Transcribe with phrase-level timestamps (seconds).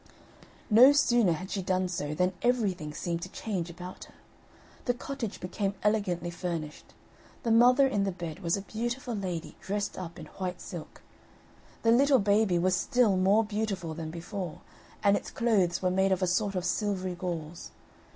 [0.71, 4.15] No sooner had she done so, than everything seemed changed about her.
[4.85, 6.95] The cottage became elegantly furnished.
[7.43, 11.03] The mother in the bed was a beautiful lady, dressed up in white silk.
[11.83, 14.61] The little baby was still more beautiful than before,
[15.03, 17.69] and its clothes were made of a sort of silvery gauze.